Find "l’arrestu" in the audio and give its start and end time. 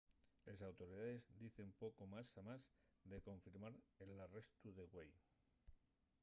4.15-4.67